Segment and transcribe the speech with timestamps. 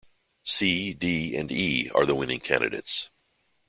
[0.43, 3.11] C, D and E are the winning candidates.